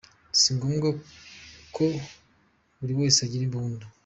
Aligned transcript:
Si 0.39 0.49
ngombwa 0.55 0.89
ko 1.75 1.85
buri 2.79 2.93
wese 2.99 3.19
agira 3.21 3.43
imbuda. 3.47 3.85